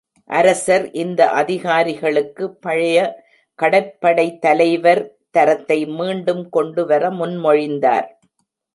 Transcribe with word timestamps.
அரசர், 0.29 0.85
இந்த 0.93 1.29
அதிகாரிகளுக்கு 1.31 2.45
பழைய 2.59 2.97
"கடற்படை 3.59 4.27
தலைவர்" 4.39 5.03
தரத்தை 5.31 5.79
மீண்டும் 5.99 6.43
கொண்டு 6.49 6.85
வர 6.85 7.11
முன்மொழிந்தார். 7.11 8.09